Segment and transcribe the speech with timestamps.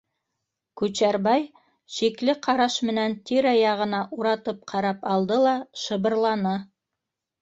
[0.81, 1.43] Күчәрбай
[1.97, 6.57] шикле ҡараш менән тирә-яғына уратып ҡарап алды ла шыбырланы: